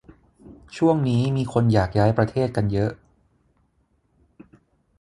[0.77, 2.91] ช่วงนี้มีคนอยากย้ายประเทศกันเยอะ